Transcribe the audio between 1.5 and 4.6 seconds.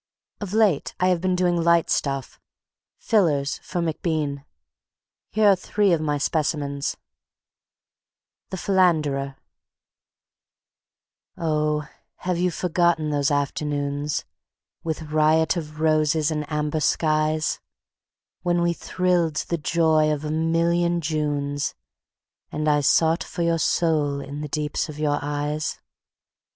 light stuff, "fillers" for MacBean.